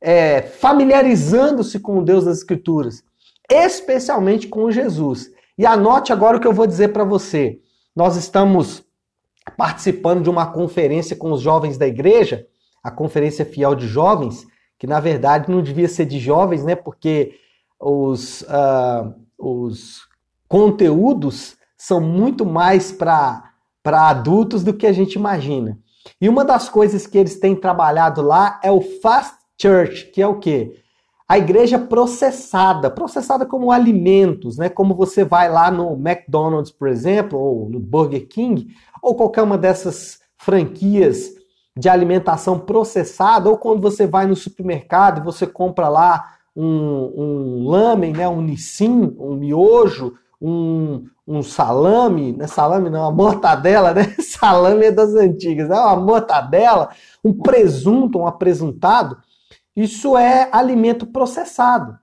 é, 0.00 0.40
familiarizando-se 0.42 1.78
com 1.78 1.98
o 1.98 2.04
Deus 2.04 2.24
das 2.24 2.38
Escrituras, 2.38 3.04
especialmente 3.50 4.48
com 4.48 4.70
Jesus. 4.70 5.30
E 5.58 5.66
anote 5.66 6.12
agora 6.12 6.38
o 6.38 6.40
que 6.40 6.46
eu 6.46 6.52
vou 6.52 6.66
dizer 6.66 6.88
para 6.88 7.04
você. 7.04 7.60
Nós 7.94 8.16
estamos 8.16 8.82
participando 9.56 10.22
de 10.22 10.30
uma 10.30 10.46
conferência 10.46 11.14
com 11.14 11.30
os 11.30 11.42
jovens 11.42 11.76
da 11.76 11.86
igreja, 11.86 12.46
a 12.82 12.90
Conferência 12.90 13.44
Fiel 13.44 13.74
de 13.74 13.86
Jovens, 13.86 14.46
que 14.78 14.86
na 14.86 14.98
verdade 14.98 15.50
não 15.50 15.62
devia 15.62 15.88
ser 15.88 16.06
de 16.06 16.18
jovens, 16.18 16.64
né? 16.64 16.74
Porque 16.74 17.34
os, 17.78 18.42
uh, 18.42 19.14
os 19.38 20.08
conteúdos 20.52 21.56
são 21.78 21.98
muito 21.98 22.44
mais 22.44 22.92
para 22.92 23.54
adultos 23.86 24.62
do 24.62 24.74
que 24.74 24.86
a 24.86 24.92
gente 24.92 25.14
imagina. 25.14 25.78
E 26.20 26.28
uma 26.28 26.44
das 26.44 26.68
coisas 26.68 27.06
que 27.06 27.16
eles 27.16 27.40
têm 27.40 27.56
trabalhado 27.56 28.20
lá 28.20 28.60
é 28.62 28.70
o 28.70 28.82
Fast 28.82 29.36
Church, 29.58 30.10
que 30.12 30.20
é 30.20 30.26
o 30.26 30.38
quê? 30.38 30.78
A 31.26 31.38
igreja 31.38 31.78
processada, 31.78 32.90
processada 32.90 33.46
como 33.46 33.72
alimentos, 33.72 34.58
né? 34.58 34.68
Como 34.68 34.94
você 34.94 35.24
vai 35.24 35.50
lá 35.50 35.70
no 35.70 35.94
McDonald's, 35.94 36.70
por 36.70 36.86
exemplo, 36.88 37.38
ou 37.38 37.70
no 37.70 37.80
Burger 37.80 38.28
King, 38.28 38.68
ou 39.02 39.14
qualquer 39.14 39.40
uma 39.40 39.56
dessas 39.56 40.18
franquias 40.36 41.30
de 41.74 41.88
alimentação 41.88 42.58
processada, 42.58 43.48
ou 43.48 43.56
quando 43.56 43.80
você 43.80 44.06
vai 44.06 44.26
no 44.26 44.36
supermercado 44.36 45.22
e 45.22 45.24
você 45.24 45.46
compra 45.46 45.88
lá 45.88 46.34
um, 46.54 46.66
um 46.66 47.68
lamen, 47.70 48.12
né, 48.12 48.28
um 48.28 48.42
nissin, 48.42 49.16
um 49.18 49.34
miojo, 49.34 50.12
um, 50.42 51.04
um 51.26 51.40
salame, 51.40 52.32
não 52.32 52.44
é 52.44 52.48
salame 52.48 52.90
não, 52.90 53.02
uma 53.02 53.12
mortadela, 53.12 53.94
né? 53.94 54.12
Salame 54.18 54.86
é 54.86 54.90
das 54.90 55.14
antigas, 55.14 55.68
né? 55.68 55.78
Uma 55.78 55.96
mortadela, 55.96 56.90
um 57.24 57.32
presunto, 57.32 58.18
um 58.18 58.26
apresentado, 58.26 59.16
isso 59.76 60.16
é 60.16 60.48
alimento 60.50 61.06
processado. 61.06 61.96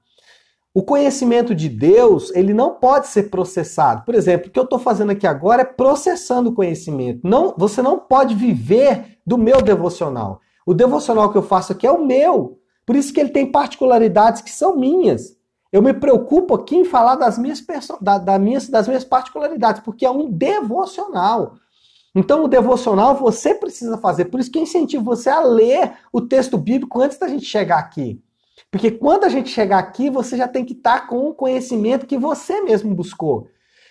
O 0.73 0.81
conhecimento 0.81 1.53
de 1.53 1.67
Deus, 1.67 2.31
ele 2.33 2.53
não 2.53 2.75
pode 2.75 3.07
ser 3.07 3.23
processado. 3.23 4.05
Por 4.05 4.15
exemplo, 4.15 4.47
o 4.47 4.51
que 4.51 4.59
eu 4.59 4.63
estou 4.63 4.79
fazendo 4.79 5.11
aqui 5.11 5.27
agora 5.27 5.63
é 5.63 5.65
processando 5.65 6.51
o 6.51 6.53
conhecimento. 6.53 7.19
Não, 7.23 7.53
você 7.57 7.81
não 7.81 7.99
pode 7.99 8.35
viver 8.35 9.17
do 9.25 9.37
meu 9.37 9.61
devocional. 9.61 10.39
O 10.65 10.73
devocional 10.73 11.31
que 11.31 11.37
eu 11.37 11.43
faço 11.43 11.73
aqui 11.73 11.85
é 11.85 11.91
o 11.91 12.05
meu. 12.05 12.59
Por 12.85 12.95
isso 12.95 13.11
que 13.11 13.19
ele 13.19 13.29
tem 13.29 13.51
particularidades 13.51 14.41
que 14.41 14.51
são 14.51 14.77
minhas. 14.77 15.38
Eu 15.71 15.81
me 15.81 15.93
preocupo 15.93 16.55
aqui 16.55 16.75
em 16.75 16.85
falar 16.85 17.15
das 17.15 17.37
minhas, 17.37 17.63
da, 18.01 18.17
da 18.17 18.39
minhas, 18.39 18.67
das 18.67 18.87
minhas 18.87 19.03
particularidades, 19.03 19.81
porque 19.83 20.05
é 20.05 20.09
um 20.09 20.29
devocional. 20.29 21.55
Então, 22.15 22.43
o 22.43 22.47
devocional 22.47 23.15
você 23.15 23.53
precisa 23.53 23.97
fazer. 23.97 24.25
Por 24.25 24.39
isso 24.39 24.51
que 24.51 24.57
eu 24.57 24.63
incentivo 24.63 25.03
você 25.03 25.29
a 25.29 25.41
ler 25.41 25.93
o 26.11 26.21
texto 26.21 26.57
bíblico 26.57 26.99
antes 26.99 27.19
da 27.19 27.27
gente 27.27 27.45
chegar 27.45 27.77
aqui. 27.77 28.19
Porque 28.71 28.89
quando 28.91 29.25
a 29.25 29.29
gente 29.29 29.49
chegar 29.49 29.77
aqui, 29.77 30.09
você 30.09 30.35
já 30.35 30.47
tem 30.47 30.65
que 30.65 30.73
estar 30.73 31.07
com 31.07 31.29
o 31.29 31.33
conhecimento 31.33 32.07
que 32.07 32.17
você 32.17 32.61
mesmo 32.61 32.93
buscou. 32.93 33.47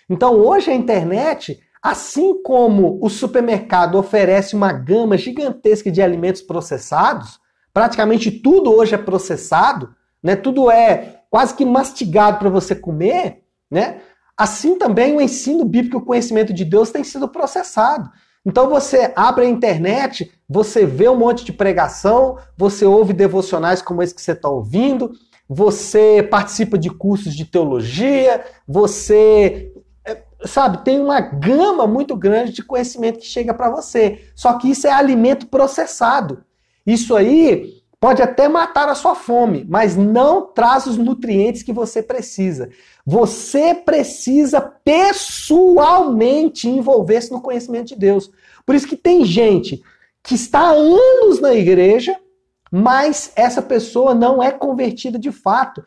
Então, 0.09 0.35
hoje 0.35 0.69
a 0.69 0.75
internet, 0.75 1.59
assim 1.81 2.41
como 2.43 2.99
o 3.01 3.09
supermercado 3.09 3.95
oferece 3.95 4.55
uma 4.55 4.73
gama 4.73 5.17
gigantesca 5.17 5.89
de 5.89 6.01
alimentos 6.01 6.41
processados, 6.41 7.39
praticamente 7.73 8.31
tudo 8.31 8.73
hoje 8.73 8.95
é 8.95 8.97
processado, 8.97 9.95
né? 10.21 10.35
Tudo 10.35 10.69
é 10.69 11.18
quase 11.29 11.53
que 11.53 11.65
mastigado 11.65 12.39
para 12.39 12.49
você 12.49 12.75
comer, 12.75 13.43
né? 13.69 14.01
Assim 14.37 14.77
também 14.77 15.15
o 15.15 15.21
ensino 15.21 15.65
bíblico 15.65 15.97
o 15.97 16.05
conhecimento 16.05 16.53
de 16.53 16.63
Deus 16.63 16.91
tem 16.91 17.03
sido 17.03 17.27
processado. 17.27 18.09
Então 18.45 18.69
você 18.69 19.11
abre 19.15 19.45
a 19.45 19.49
internet, 19.49 20.31
você 20.47 20.85
vê 20.85 21.09
um 21.09 21.17
monte 21.17 21.43
de 21.43 21.51
pregação, 21.51 22.37
você 22.57 22.85
ouve 22.85 23.13
devocionais 23.13 23.81
como 23.81 24.01
esse 24.01 24.15
que 24.15 24.21
você 24.21 24.31
está 24.31 24.47
ouvindo, 24.47 25.11
você 25.47 26.23
participa 26.23 26.77
de 26.77 26.89
cursos 26.89 27.35
de 27.35 27.43
teologia, 27.43 28.45
você 28.67 29.73
é, 30.05 30.23
sabe, 30.45 30.85
tem 30.85 30.99
uma 30.99 31.19
gama 31.19 31.85
muito 31.85 32.15
grande 32.15 32.53
de 32.53 32.63
conhecimento 32.63 33.19
que 33.19 33.25
chega 33.25 33.53
para 33.53 33.69
você. 33.69 34.21
Só 34.35 34.53
que 34.57 34.69
isso 34.71 34.87
é 34.87 34.91
alimento 34.91 35.47
processado. 35.47 36.43
Isso 36.85 37.15
aí 37.15 37.78
Pode 37.99 38.21
até 38.21 38.47
matar 38.47 38.87
a 38.87 38.95
sua 38.95 39.13
fome, 39.13 39.65
mas 39.67 39.97
não 39.97 40.53
traz 40.53 40.87
os 40.87 40.95
nutrientes 40.95 41.63
que 41.63 41.73
você 41.73 42.01
precisa. 42.01 42.69
Você 43.05 43.75
precisa 43.75 44.61
pessoalmente 44.61 46.69
envolver-se 46.69 47.29
no 47.29 47.41
conhecimento 47.41 47.89
de 47.89 47.97
Deus. 47.97 48.31
Por 48.65 48.73
isso 48.73 48.87
que 48.87 48.95
tem 48.95 49.25
gente 49.25 49.83
que 50.23 50.35
está 50.35 50.59
há 50.59 50.71
anos 50.71 51.41
na 51.41 51.53
igreja, 51.53 52.15
mas 52.71 53.33
essa 53.35 53.61
pessoa 53.61 54.15
não 54.15 54.41
é 54.41 54.51
convertida 54.51 55.19
de 55.19 55.31
fato. 55.31 55.83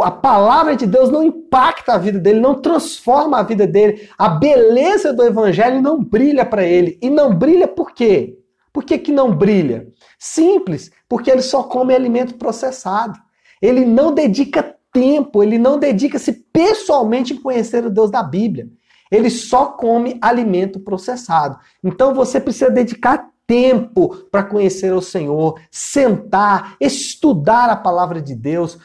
A 0.00 0.10
palavra 0.10 0.74
de 0.74 0.86
Deus 0.86 1.10
não 1.10 1.22
impacta 1.22 1.92
a 1.92 1.98
vida 1.98 2.18
dele, 2.18 2.40
não 2.40 2.60
transforma 2.60 3.38
a 3.38 3.42
vida 3.42 3.68
dele. 3.68 4.08
A 4.18 4.30
beleza 4.30 5.12
do 5.12 5.22
evangelho 5.22 5.80
não 5.80 6.02
brilha 6.02 6.44
para 6.44 6.64
ele. 6.64 6.98
E 7.00 7.08
não 7.08 7.32
brilha 7.32 7.68
por 7.68 7.92
quê? 7.92 8.41
Por 8.72 8.84
que, 8.84 8.98
que 8.98 9.12
não 9.12 9.34
brilha? 9.34 9.88
Simples, 10.18 10.90
porque 11.08 11.30
ele 11.30 11.42
só 11.42 11.62
come 11.62 11.94
alimento 11.94 12.34
processado. 12.34 13.18
Ele 13.60 13.84
não 13.84 14.14
dedica 14.14 14.74
tempo, 14.92 15.42
ele 15.42 15.58
não 15.58 15.78
dedica-se 15.78 16.32
pessoalmente 16.52 17.34
em 17.34 17.40
conhecer 17.40 17.84
o 17.84 17.90
Deus 17.90 18.10
da 18.10 18.22
Bíblia. 18.22 18.68
Ele 19.10 19.28
só 19.28 19.66
come 19.66 20.18
alimento 20.22 20.80
processado. 20.80 21.58
Então 21.84 22.14
você 22.14 22.40
precisa 22.40 22.70
dedicar 22.70 23.30
tempo 23.46 24.08
para 24.30 24.42
conhecer 24.42 24.92
o 24.94 25.02
Senhor, 25.02 25.60
sentar, 25.70 26.76
estudar 26.80 27.68
a 27.68 27.76
palavra 27.76 28.22
de 28.22 28.34
Deus, 28.34 28.78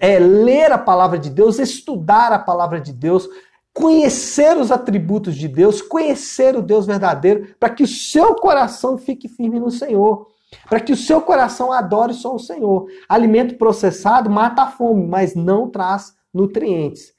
é, 0.00 0.18
ler 0.18 0.72
a 0.72 0.78
palavra 0.78 1.18
de 1.18 1.28
Deus, 1.28 1.58
estudar 1.58 2.32
a 2.32 2.38
palavra 2.38 2.80
de 2.80 2.92
Deus, 2.92 3.28
conhecer 3.74 4.56
os 4.56 4.70
atributos 4.70 5.34
de 5.34 5.48
Deus, 5.48 5.82
conhecer 5.82 6.56
o 6.56 6.62
Deus 6.62 6.86
verdadeiro, 6.86 7.54
para 7.58 7.70
que 7.70 7.82
o 7.82 7.88
seu 7.88 8.36
coração 8.36 8.96
fique 8.96 9.28
firme 9.28 9.58
no 9.58 9.70
Senhor. 9.70 10.28
Para 10.70 10.78
que 10.78 10.92
o 10.92 10.96
seu 10.96 11.20
coração 11.20 11.72
adore 11.72 12.14
só 12.14 12.32
o 12.32 12.38
Senhor. 12.38 12.86
Alimento 13.08 13.56
processado 13.56 14.30
mata 14.30 14.62
a 14.62 14.70
fome, 14.70 15.04
mas 15.04 15.34
não 15.34 15.68
traz 15.68 16.14
nutrientes. 16.32 17.12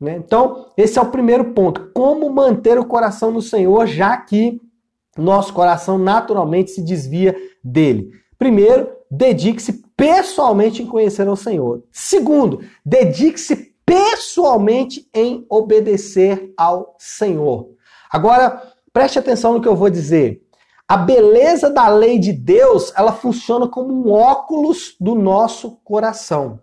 Né? 0.00 0.16
Então, 0.16 0.66
esse 0.76 0.98
é 0.98 1.02
o 1.02 1.10
primeiro 1.10 1.52
ponto. 1.52 1.92
Como 1.94 2.28
manter 2.30 2.76
o 2.78 2.84
coração 2.84 3.30
no 3.30 3.40
Senhor, 3.40 3.86
já 3.86 4.16
que 4.16 4.60
nosso 5.16 5.52
coração 5.52 5.96
naturalmente 5.96 6.72
se 6.72 6.82
desvia 6.82 7.36
dele. 7.62 8.10
Primeiro, 8.36 8.90
dedique-se 9.08 9.84
pessoalmente 9.96 10.82
em 10.82 10.86
conhecer 10.86 11.28
o 11.28 11.36
Senhor. 11.36 11.84
Segundo, 11.92 12.60
dedique-se 12.84 13.69
pessoalmente 13.90 15.08
em 15.12 15.44
obedecer 15.50 16.54
ao 16.56 16.94
Senhor. 16.96 17.70
Agora, 18.08 18.62
preste 18.92 19.18
atenção 19.18 19.54
no 19.54 19.60
que 19.60 19.66
eu 19.66 19.74
vou 19.74 19.90
dizer. 19.90 20.42
A 20.86 20.96
beleza 20.96 21.68
da 21.68 21.88
lei 21.88 22.16
de 22.16 22.32
Deus, 22.32 22.92
ela 22.96 23.12
funciona 23.12 23.66
como 23.66 23.92
um 23.92 24.12
óculos 24.12 24.94
do 25.00 25.16
nosso 25.16 25.80
coração. 25.82 26.60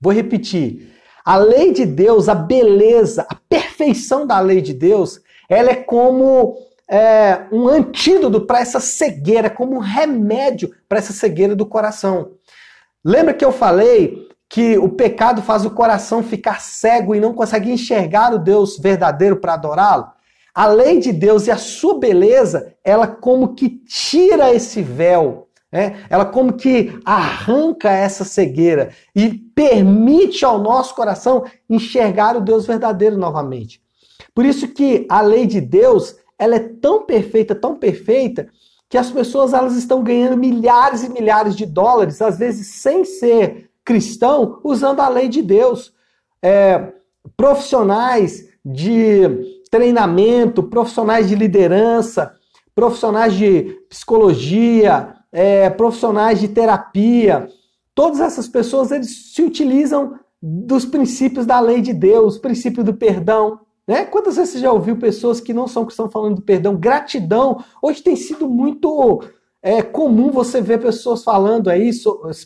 Vou 0.00 0.12
repetir. 0.12 0.94
A 1.24 1.36
lei 1.36 1.72
de 1.72 1.84
Deus, 1.84 2.28
a 2.28 2.36
beleza, 2.36 3.26
a 3.28 3.34
perfeição 3.34 4.24
da 4.24 4.38
lei 4.38 4.60
de 4.60 4.72
Deus, 4.72 5.20
ela 5.48 5.70
é 5.70 5.76
como 5.76 6.56
é, 6.88 7.46
um 7.50 7.66
antídoto 7.66 8.42
para 8.42 8.60
essa 8.60 8.78
cegueira, 8.78 9.50
como 9.50 9.74
um 9.74 9.80
remédio 9.80 10.70
para 10.88 10.98
essa 10.98 11.12
cegueira 11.12 11.56
do 11.56 11.66
coração. 11.66 12.32
Lembra 13.04 13.34
que 13.34 13.44
eu 13.44 13.50
falei 13.50 14.29
que 14.50 14.76
o 14.76 14.88
pecado 14.88 15.40
faz 15.40 15.64
o 15.64 15.70
coração 15.70 16.24
ficar 16.24 16.60
cego 16.60 17.14
e 17.14 17.20
não 17.20 17.32
consegue 17.32 17.70
enxergar 17.70 18.34
o 18.34 18.38
Deus 18.38 18.76
verdadeiro 18.76 19.36
para 19.36 19.54
adorá-lo? 19.54 20.08
A 20.52 20.66
lei 20.66 20.98
de 20.98 21.12
Deus 21.12 21.46
e 21.46 21.52
a 21.52 21.56
sua 21.56 22.00
beleza, 22.00 22.74
ela 22.82 23.06
como 23.06 23.54
que 23.54 23.68
tira 23.68 24.52
esse 24.52 24.82
véu, 24.82 25.46
né? 25.70 26.00
ela 26.10 26.24
como 26.24 26.54
que 26.54 27.00
arranca 27.04 27.92
essa 27.92 28.24
cegueira 28.24 28.90
e 29.14 29.28
permite 29.28 30.44
ao 30.44 30.58
nosso 30.58 30.96
coração 30.96 31.44
enxergar 31.68 32.36
o 32.36 32.40
Deus 32.40 32.66
verdadeiro 32.66 33.16
novamente. 33.16 33.80
Por 34.34 34.44
isso 34.44 34.66
que 34.66 35.06
a 35.08 35.20
lei 35.20 35.46
de 35.46 35.60
Deus, 35.60 36.16
ela 36.36 36.56
é 36.56 36.58
tão 36.58 37.06
perfeita, 37.06 37.54
tão 37.54 37.76
perfeita, 37.76 38.48
que 38.88 38.98
as 38.98 39.12
pessoas 39.12 39.52
elas 39.52 39.76
estão 39.76 40.02
ganhando 40.02 40.36
milhares 40.36 41.04
e 41.04 41.08
milhares 41.08 41.54
de 41.54 41.64
dólares, 41.64 42.20
às 42.20 42.36
vezes 42.36 42.66
sem 42.66 43.04
ser 43.04 43.69
cristão 43.84 44.60
usando 44.64 45.00
a 45.00 45.08
lei 45.08 45.28
de 45.28 45.42
Deus. 45.42 45.92
É, 46.42 46.92
profissionais 47.36 48.48
de 48.64 49.60
treinamento, 49.70 50.62
profissionais 50.62 51.28
de 51.28 51.34
liderança, 51.34 52.34
profissionais 52.74 53.34
de 53.34 53.78
psicologia, 53.88 55.14
é, 55.32 55.70
profissionais 55.70 56.40
de 56.40 56.48
terapia, 56.48 57.48
todas 57.94 58.20
essas 58.20 58.48
pessoas 58.48 58.90
eles 58.90 59.34
se 59.34 59.42
utilizam 59.42 60.18
dos 60.42 60.84
princípios 60.84 61.44
da 61.46 61.60
lei 61.60 61.80
de 61.80 61.92
Deus, 61.92 62.38
princípio 62.38 62.82
do 62.82 62.94
perdão. 62.94 63.60
Né? 63.86 64.04
Quantas 64.04 64.36
vezes 64.36 64.54
você 64.54 64.58
já 64.60 64.72
ouviu 64.72 64.96
pessoas 64.96 65.40
que 65.40 65.52
não 65.52 65.68
são 65.68 65.84
que 65.84 65.92
estão 65.92 66.10
falando 66.10 66.36
do 66.36 66.42
perdão? 66.42 66.76
Gratidão. 66.76 67.62
Hoje 67.82 68.02
tem 68.02 68.16
sido 68.16 68.48
muito 68.48 69.22
é 69.62 69.82
comum 69.82 70.30
você 70.30 70.60
ver 70.60 70.80
pessoas 70.80 71.22
falando 71.22 71.68
aí, 71.68 71.90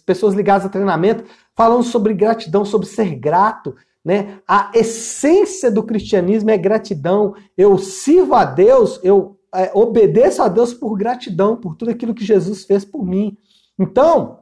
pessoas 0.04 0.35
ligadas 0.35 0.66
a 0.66 0.71
treinamento, 0.71 1.25
falando 1.54 1.85
sobre 1.85 2.12
gratidão, 2.12 2.64
sobre 2.64 2.88
ser 2.88 3.14
grato. 3.14 3.75
Né? 4.04 4.40
A 4.47 4.71
essência 4.75 5.71
do 5.71 5.83
cristianismo 5.83 6.50
é 6.50 6.59
gratidão. 6.59 7.35
Eu 7.56 7.78
sirvo 7.78 8.35
a 8.35 8.44
Deus, 8.44 9.00
eu 9.02 9.38
é, 9.54 9.71
obedeço 9.75 10.42
a 10.42 10.49
Deus 10.49 10.75
por 10.75 10.97
gratidão, 10.97 11.56
por 11.56 11.76
tudo 11.76 11.90
aquilo 11.90 12.14
que 12.14 12.25
Jesus 12.25 12.64
fez 12.64 12.85
por 12.85 13.06
mim. 13.06 13.38
Então, 13.78 14.40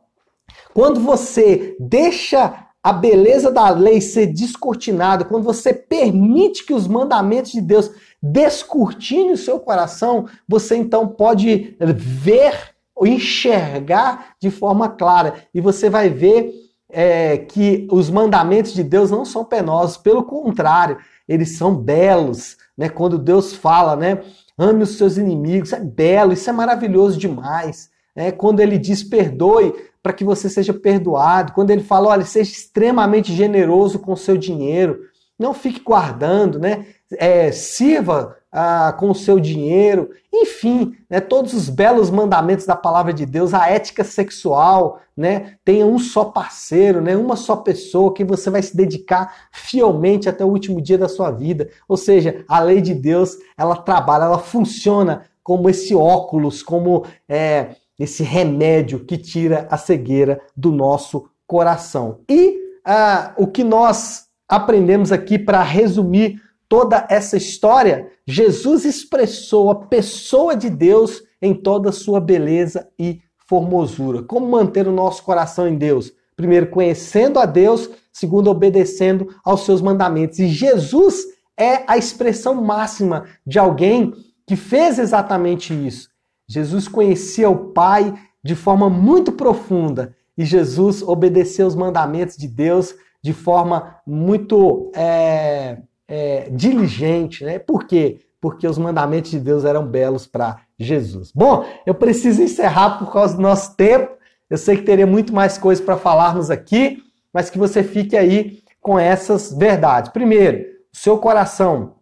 quando 0.72 1.00
você 1.00 1.76
deixa 1.78 2.68
a 2.82 2.92
beleza 2.92 3.50
da 3.50 3.70
lei 3.70 4.00
ser 4.00 4.26
descortinada, 4.26 5.24
quando 5.24 5.44
você 5.44 5.72
permite 5.72 6.66
que 6.66 6.74
os 6.74 6.88
mandamentos 6.88 7.52
de 7.52 7.60
Deus 7.60 7.90
descortinem 8.20 9.32
o 9.32 9.36
seu 9.36 9.60
coração, 9.60 10.26
você 10.48 10.76
então 10.76 11.06
pode 11.06 11.76
ver 11.78 12.72
ou 12.94 13.06
enxergar 13.06 14.34
de 14.40 14.50
forma 14.50 14.88
clara. 14.88 15.34
E 15.54 15.60
você 15.60 15.88
vai 15.88 16.08
ver 16.08 16.52
é, 16.88 17.38
que 17.38 17.88
os 17.90 18.10
mandamentos 18.10 18.72
de 18.72 18.82
Deus 18.82 19.10
não 19.10 19.24
são 19.24 19.44
penosos, 19.44 19.96
pelo 19.96 20.24
contrário, 20.24 20.98
eles 21.28 21.56
são 21.56 21.74
belos. 21.74 22.56
Né? 22.76 22.88
Quando 22.88 23.18
Deus 23.18 23.54
fala, 23.54 23.96
né? 23.96 24.20
Ame 24.58 24.82
os 24.82 24.98
seus 24.98 25.16
inimigos, 25.16 25.72
é 25.72 25.80
belo, 25.80 26.32
isso 26.32 26.48
é 26.50 26.52
maravilhoso 26.52 27.18
demais. 27.18 27.90
Né? 28.14 28.30
Quando 28.30 28.60
ele 28.60 28.76
diz 28.78 29.02
perdoe 29.02 29.74
para 30.02 30.12
que 30.12 30.24
você 30.24 30.48
seja 30.48 30.74
perdoado, 30.74 31.52
quando 31.52 31.70
ele 31.70 31.82
fala, 31.82 32.08
olha, 32.08 32.24
seja 32.24 32.50
extremamente 32.50 33.32
generoso 33.32 33.98
com 33.98 34.12
o 34.12 34.16
seu 34.16 34.36
dinheiro, 34.36 35.00
não 35.38 35.54
fique 35.54 35.80
guardando, 35.80 36.58
né? 36.58 36.86
É, 37.12 37.52
sirva 37.52 38.36
ah, 38.50 38.94
com 38.98 39.10
o 39.10 39.14
seu 39.14 39.40
dinheiro, 39.40 40.10
enfim, 40.32 40.94
né, 41.08 41.20
todos 41.20 41.54
os 41.54 41.70
belos 41.70 42.10
mandamentos 42.10 42.66
da 42.66 42.76
palavra 42.76 43.12
de 43.12 43.24
Deus, 43.24 43.54
a 43.54 43.68
ética 43.68 44.04
sexual, 44.04 45.00
né, 45.16 45.56
tenha 45.64 45.86
um 45.86 45.98
só 45.98 46.26
parceiro, 46.26 47.00
né, 47.00 47.16
uma 47.16 47.34
só 47.34 47.56
pessoa 47.56 48.12
que 48.12 48.24
você 48.24 48.50
vai 48.50 48.62
se 48.62 48.76
dedicar 48.76 49.48
fielmente 49.50 50.28
até 50.28 50.44
o 50.44 50.48
último 50.48 50.82
dia 50.82 50.98
da 50.98 51.08
sua 51.08 51.30
vida. 51.30 51.70
Ou 51.88 51.96
seja, 51.96 52.44
a 52.46 52.60
lei 52.60 52.82
de 52.82 52.94
Deus, 52.94 53.36
ela 53.56 53.76
trabalha, 53.76 54.24
ela 54.24 54.38
funciona 54.38 55.24
como 55.42 55.68
esse 55.68 55.94
óculos, 55.94 56.62
como 56.62 57.04
é, 57.28 57.76
esse 57.98 58.22
remédio 58.22 59.04
que 59.04 59.16
tira 59.16 59.66
a 59.70 59.76
cegueira 59.76 60.40
do 60.56 60.72
nosso 60.72 61.28
coração. 61.46 62.20
E 62.28 62.58
ah, 62.84 63.34
o 63.36 63.46
que 63.46 63.62
nós 63.62 64.26
aprendemos 64.48 65.12
aqui 65.12 65.38
para 65.38 65.62
resumir 65.62 66.40
toda 66.68 67.06
essa 67.10 67.36
história, 67.36 68.08
Jesus 68.26 68.84
expressou 68.84 69.70
a 69.70 69.74
pessoa 69.74 70.56
de 70.56 70.70
Deus 70.70 71.22
em 71.40 71.54
toda 71.54 71.90
a 71.90 71.92
sua 71.92 72.20
beleza 72.20 72.88
e 72.98 73.20
formosura. 73.46 74.22
Como 74.22 74.48
manter 74.48 74.88
o 74.88 74.92
nosso 74.92 75.22
coração 75.22 75.68
em 75.68 75.76
Deus? 75.76 76.12
Primeiro, 76.34 76.68
conhecendo 76.68 77.38
a 77.38 77.44
Deus, 77.44 77.90
segundo, 78.12 78.50
obedecendo 78.50 79.28
aos 79.44 79.64
seus 79.64 79.82
mandamentos. 79.82 80.38
E 80.38 80.48
Jesus 80.48 81.24
é 81.58 81.84
a 81.86 81.98
expressão 81.98 82.54
máxima 82.54 83.26
de 83.46 83.58
alguém 83.58 84.14
que 84.46 84.56
fez 84.56 84.98
exatamente 84.98 85.74
isso. 85.74 86.08
Jesus 86.52 86.86
conhecia 86.86 87.48
o 87.48 87.72
Pai 87.72 88.12
de 88.44 88.54
forma 88.54 88.90
muito 88.90 89.32
profunda 89.32 90.14
e 90.36 90.44
Jesus 90.44 91.02
obedeceu 91.02 91.66
os 91.66 91.74
mandamentos 91.74 92.36
de 92.36 92.46
Deus 92.46 92.94
de 93.22 93.32
forma 93.32 93.96
muito 94.06 94.90
é, 94.94 95.78
é, 96.08 96.50
diligente, 96.50 97.44
né? 97.44 97.58
Por 97.58 97.84
quê? 97.84 98.20
Porque 98.40 98.66
os 98.66 98.76
mandamentos 98.76 99.30
de 99.30 99.38
Deus 99.38 99.64
eram 99.64 99.86
belos 99.86 100.26
para 100.26 100.60
Jesus. 100.78 101.32
Bom, 101.32 101.64
eu 101.86 101.94
preciso 101.94 102.42
encerrar 102.42 102.98
por 102.98 103.12
causa 103.12 103.36
do 103.36 103.42
nosso 103.42 103.76
tempo. 103.76 104.12
Eu 104.50 104.58
sei 104.58 104.76
que 104.76 104.82
teria 104.82 105.06
muito 105.06 105.32
mais 105.32 105.56
coisas 105.56 105.82
para 105.82 105.96
falarmos 105.96 106.50
aqui, 106.50 106.98
mas 107.32 107.48
que 107.48 107.58
você 107.58 107.82
fique 107.82 108.16
aí 108.16 108.58
com 108.80 108.98
essas 108.98 109.52
verdades. 109.56 110.10
Primeiro, 110.10 110.66
seu 110.92 111.16
coração 111.16 111.94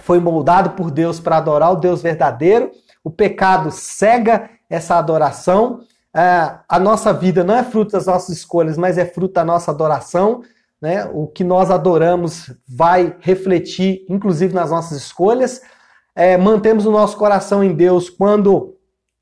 foi 0.00 0.18
moldado 0.18 0.70
por 0.70 0.90
Deus 0.90 1.20
para 1.20 1.36
adorar 1.36 1.72
o 1.72 1.76
Deus 1.76 2.02
verdadeiro. 2.02 2.70
O 3.04 3.10
pecado 3.10 3.70
cega 3.70 4.50
essa 4.68 4.96
adoração. 4.96 5.80
É, 6.14 6.58
a 6.68 6.78
nossa 6.78 7.12
vida 7.12 7.42
não 7.42 7.54
é 7.54 7.62
fruto 7.62 7.92
das 7.92 8.06
nossas 8.06 8.36
escolhas, 8.36 8.76
mas 8.76 8.98
é 8.98 9.04
fruto 9.04 9.34
da 9.34 9.44
nossa 9.44 9.70
adoração 9.70 10.42
né? 10.82 11.08
O 11.14 11.28
que 11.28 11.44
nós 11.44 11.70
adoramos 11.70 12.52
vai 12.68 13.16
refletir, 13.20 14.04
inclusive, 14.08 14.52
nas 14.52 14.72
nossas 14.72 14.98
escolhas. 14.98 15.62
É, 16.12 16.36
mantemos 16.36 16.84
o 16.84 16.90
nosso 16.90 17.16
coração 17.16 17.62
em 17.62 17.72
Deus 17.72 18.10
quando 18.10 18.76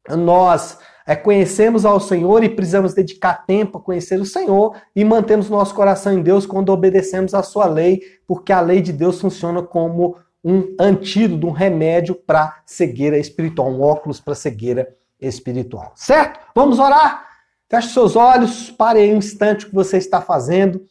nós 0.08 0.78
é, 1.06 1.14
conhecemos 1.14 1.84
ao 1.84 2.00
Senhor 2.00 2.42
e 2.42 2.48
precisamos 2.48 2.94
dedicar 2.94 3.44
tempo 3.46 3.76
a 3.76 3.80
conhecer 3.80 4.18
o 4.18 4.24
Senhor 4.24 4.74
e 4.96 5.04
mantemos 5.04 5.50
o 5.50 5.52
nosso 5.52 5.74
coração 5.74 6.14
em 6.14 6.22
Deus 6.22 6.46
quando 6.46 6.70
obedecemos 6.70 7.34
à 7.34 7.42
sua 7.42 7.66
lei, 7.66 8.00
porque 8.26 8.54
a 8.54 8.60
lei 8.62 8.80
de 8.80 8.92
Deus 8.92 9.20
funciona 9.20 9.62
como 9.62 10.16
um 10.44 10.74
antídoto, 10.78 11.46
um 11.46 11.52
remédio 11.52 12.14
para 12.14 12.62
cegueira 12.64 13.18
espiritual, 13.18 13.70
um 13.70 13.82
óculos 13.82 14.20
para 14.20 14.34
cegueira 14.34 14.88
espiritual. 15.20 15.92
Certo? 15.94 16.40
Vamos 16.54 16.78
orar? 16.78 17.26
Feche 17.68 17.88
seus 17.88 18.16
olhos, 18.16 18.70
pare 18.70 19.00
aí 19.00 19.14
um 19.14 19.18
instante 19.18 19.64
o 19.64 19.68
que 19.68 19.74
você 19.74 19.96
está 19.96 20.20
fazendo 20.20 20.84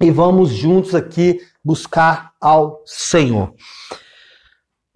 e 0.00 0.10
vamos 0.10 0.50
juntos 0.50 0.94
aqui 0.94 1.40
buscar 1.64 2.32
ao 2.40 2.82
Senhor. 2.84 3.54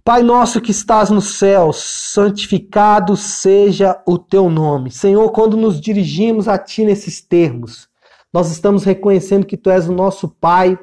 Pai 0.03 0.23
nosso 0.23 0.61
que 0.61 0.71
estás 0.71 1.11
no 1.11 1.21
céu, 1.21 1.71
santificado 1.73 3.15
seja 3.15 4.03
o 4.07 4.19
teu 4.19 4.49
nome. 4.49 4.91
Senhor, 4.91 5.31
quando 5.31 5.57
nos 5.57 5.81
dirigimos 5.81 6.49
a 6.49 6.57
ti 6.57 6.85
nesses 6.85 7.21
termos, 7.21 7.89
nós 8.33 8.51
estamos 8.51 8.85
reconhecendo 8.85 9.47
que 9.47 9.57
tu 9.57 9.71
és 9.71 9.89
o 9.89 9.93
nosso 9.93 10.29
Pai 10.29 10.79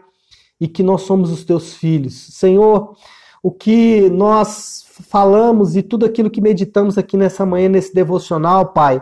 e 0.59 0.67
que 0.67 0.83
nós 0.83 1.01
somos 1.01 1.31
os 1.31 1.43
teus 1.43 1.73
filhos. 1.73 2.27
Senhor, 2.31 2.95
o 3.43 3.51
que 3.51 4.09
nós 4.09 4.85
falamos 5.09 5.75
e 5.75 5.81
tudo 5.81 6.05
aquilo 6.05 6.29
que 6.29 6.41
meditamos 6.41 6.97
aqui 6.97 7.17
nessa 7.17 7.45
manhã, 7.45 7.69
nesse 7.69 7.93
devocional, 7.93 8.73
Pai, 8.73 9.01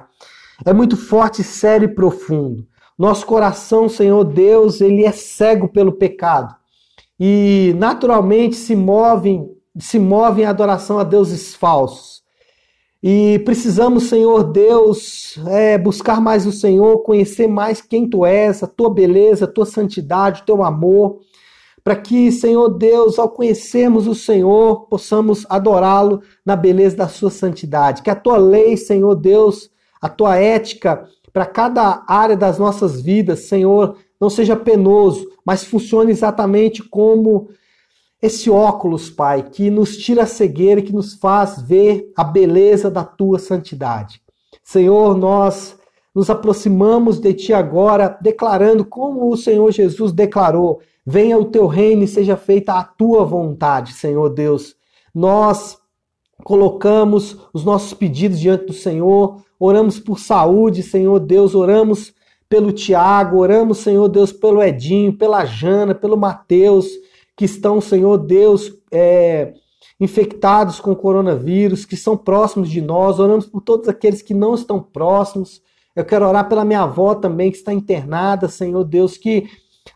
é 0.66 0.74
muito 0.74 0.98
forte, 0.98 1.44
sério 1.44 1.86
e 1.86 1.96
profundo. 1.96 2.66
Nosso 2.98 3.26
coração, 3.26 3.90
Senhor 3.90 4.24
Deus, 4.24 4.82
ele 4.82 5.04
é 5.04 5.12
cego 5.12 5.68
pelo 5.68 5.94
pecado. 5.94 6.56
E 7.20 7.74
naturalmente 7.78 8.56
se 8.56 8.76
movem, 8.76 9.50
se 9.80 10.00
movem 10.00 10.44
em 10.44 10.48
adoração 10.48 11.00
a 11.00 11.04
deuses 11.04 11.56
falsos. 11.56 12.24
E 13.02 13.40
precisamos, 13.40 14.04
Senhor 14.06 14.46
Deus, 14.46 15.38
é, 15.48 15.78
buscar 15.78 16.22
mais 16.22 16.46
o 16.46 16.52
Senhor, 16.52 17.00
conhecer 17.00 17.48
mais 17.48 17.82
quem 17.82 18.10
Tu 18.10 18.26
és, 18.26 18.64
a 18.64 18.68
Tua 18.68 18.90
beleza, 18.90 19.46
a 19.46 19.48
Tua 19.48 19.66
santidade, 19.66 20.42
o 20.42 20.46
Teu 20.46 20.64
amor, 20.64 21.20
para 21.84 21.96
que, 21.96 22.32
Senhor 22.32 22.70
Deus, 22.70 23.20
ao 23.20 23.30
conhecermos 23.30 24.08
o 24.08 24.16
Senhor, 24.16 24.88
possamos 24.88 25.46
adorá-lo 25.50 26.22
na 26.46 26.56
beleza 26.56 26.96
da 26.96 27.10
Sua 27.10 27.30
santidade. 27.30 28.02
Que 28.02 28.10
a 28.10 28.16
Tua 28.16 28.38
lei, 28.38 28.78
Senhor 28.78 29.16
Deus, 29.16 29.70
a 30.02 30.08
Tua 30.08 30.38
ética, 30.38 31.06
para 31.34 31.46
cada 31.46 32.04
área 32.08 32.38
das 32.38 32.58
nossas 32.58 33.02
vidas, 33.02 33.42
Senhor, 33.42 33.98
não 34.20 34.30
seja 34.30 34.56
penoso, 34.56 35.28
mas 35.46 35.66
funcione 35.66 36.12
exatamente 36.12 36.82
como 36.82 37.50
esse 38.22 38.50
óculos, 38.50 39.10
Pai, 39.10 39.44
que 39.44 39.70
nos 39.70 39.98
tira 39.98 40.24
a 40.24 40.28
cegueira 40.28 40.82
que 40.82 40.94
nos 40.94 41.16
faz 41.16 41.62
ver 41.62 42.10
a 42.16 42.24
beleza 42.24 42.90
da 42.90 43.04
tua 43.04 43.38
santidade. 43.38 44.22
Senhor, 44.64 45.18
nós 45.18 45.76
nos 46.14 46.30
aproximamos 46.30 47.20
de 47.20 47.34
ti 47.34 47.54
agora, 47.54 48.18
declarando 48.22 48.86
como 48.86 49.32
o 49.32 49.38
Senhor 49.38 49.72
Jesus 49.72 50.12
declarou: 50.12 50.80
venha 51.06 51.38
o 51.38 51.46
teu 51.46 51.68
reino 51.68 52.04
e 52.04 52.08
seja 52.08 52.38
feita 52.38 52.74
a 52.74 52.84
tua 52.84 53.24
vontade, 53.24 53.94
Senhor 53.94 54.30
Deus. 54.30 54.76
Nós 55.14 55.78
colocamos 56.44 57.38
os 57.54 57.64
nossos 57.64 57.94
pedidos 57.94 58.40
diante 58.40 58.66
do 58.66 58.74
Senhor, 58.74 59.42
oramos 59.60 60.00
por 60.00 60.20
saúde, 60.20 60.84
Senhor 60.84 61.20
Deus, 61.20 61.56
oramos 61.56 62.14
pelo 62.50 62.72
Tiago, 62.72 63.38
oramos, 63.40 63.80
Senhor 63.80 64.08
Deus, 64.08 64.32
pelo 64.32 64.62
Edinho, 64.62 65.18
pela 65.18 65.46
Jana, 65.46 65.96
pelo 65.96 66.16
Mateus, 66.16 66.88
que 67.36 67.46
estão, 67.46 67.82
Senhor 67.82 68.18
Deus, 68.18 68.72
é, 68.92 69.54
infectados 70.00 70.80
com 70.80 70.96
coronavírus, 70.96 71.86
que 71.86 71.98
são 71.98 72.16
próximos 72.16 72.70
de 72.70 72.82
nós, 72.82 73.20
oramos 73.20 73.48
por 73.48 73.62
todos 73.62 73.88
aqueles 73.88 74.22
que 74.22 74.34
não 74.34 74.54
estão 74.54 74.80
próximos. 74.80 75.62
Eu 75.96 76.04
quero 76.04 76.28
orar 76.28 76.50
pela 76.50 76.66
minha 76.66 76.82
avó 76.82 77.14
também, 77.14 77.52
que 77.52 77.58
está 77.58 77.72
internada, 77.72 78.48
Senhor 78.48 78.84
Deus, 78.84 79.18
que 79.18 79.48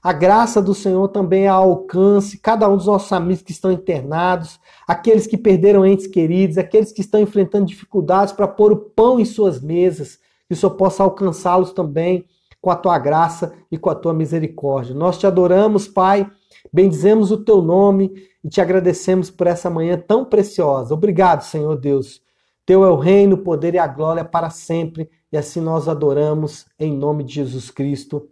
a 0.03 0.13
graça 0.13 0.62
do 0.62 0.75
Senhor 0.75 1.07
também 1.07 1.47
alcance 1.47 2.38
cada 2.38 2.69
um 2.69 2.77
dos 2.77 2.86
nossos 2.86 3.12
amigos 3.12 3.41
que 3.41 3.51
estão 3.51 3.71
internados, 3.71 4.60
aqueles 4.88 5.25
que 5.25 5.38
perderam 5.38 5.86
entes 5.86 6.07
queridos, 6.07 6.57
aqueles 6.57 6.91
que 6.91 7.01
estão 7.01 7.19
enfrentando 7.19 7.65
dificuldades 7.65 8.33
para 8.33 8.47
pôr 8.47 8.71
o 8.71 8.77
pão 8.77 9.19
em 9.19 9.25
suas 9.25 9.62
mesas, 9.62 10.19
que 10.47 10.53
o 10.53 10.55
Senhor 10.55 10.73
possa 10.75 11.03
alcançá-los 11.03 11.71
também 11.71 12.25
com 12.62 12.69
a 12.69 12.75
tua 12.75 12.99
graça 12.99 13.53
e 13.71 13.77
com 13.77 13.89
a 13.89 13.95
tua 13.95 14.13
misericórdia. 14.13 14.93
Nós 14.93 15.17
te 15.17 15.25
adoramos, 15.25 15.88
Pai, 15.88 16.29
bendizemos 16.71 17.31
o 17.31 17.38
teu 17.38 17.62
nome 17.62 18.12
e 18.43 18.49
te 18.49 18.62
agradecemos 18.62 19.29
por 19.29 19.47
essa 19.47 19.69
manhã 19.69 19.97
tão 19.97 20.25
preciosa. 20.25 20.93
Obrigado, 20.93 21.43
Senhor 21.43 21.75
Deus. 21.75 22.21
Teu 22.65 22.83
é 22.83 22.89
o 22.89 22.97
reino, 22.97 23.36
o 23.36 23.43
poder 23.43 23.75
e 23.75 23.79
a 23.79 23.88
glória 23.88 24.25
para 24.25 24.49
sempre, 24.49 25.10
e 25.31 25.37
assim 25.37 25.61
nós 25.61 25.87
adoramos 25.87 26.65
em 26.79 26.95
nome 26.95 27.23
de 27.23 27.35
Jesus 27.35 27.69
Cristo. 27.69 28.29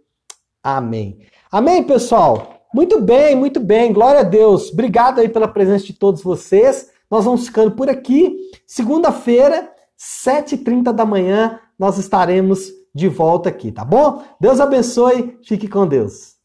Amém. 0.62 1.20
Amém, 1.50 1.84
pessoal? 1.84 2.66
Muito 2.74 3.00
bem, 3.00 3.36
muito 3.36 3.60
bem. 3.60 3.92
Glória 3.92 4.20
a 4.20 4.24
Deus. 4.24 4.72
Obrigado 4.72 5.20
aí 5.20 5.28
pela 5.28 5.48
presença 5.48 5.86
de 5.86 5.92
todos 5.92 6.22
vocês. 6.22 6.90
Nós 7.10 7.24
vamos 7.24 7.46
ficando 7.46 7.72
por 7.72 7.88
aqui. 7.88 8.36
Segunda-feira, 8.66 9.70
7h30 9.98 10.92
da 10.92 11.06
manhã, 11.06 11.60
nós 11.78 11.98
estaremos 11.98 12.70
de 12.94 13.08
volta 13.08 13.48
aqui, 13.48 13.70
tá 13.70 13.84
bom? 13.84 14.22
Deus 14.40 14.60
abençoe. 14.60 15.38
Fique 15.44 15.68
com 15.68 15.86
Deus. 15.86 16.35